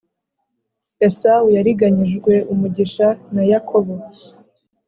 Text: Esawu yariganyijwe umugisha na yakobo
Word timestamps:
Esawu 1.07 1.47
yariganyijwe 1.57 2.33
umugisha 2.53 3.07
na 3.33 3.43
yakobo 3.51 3.95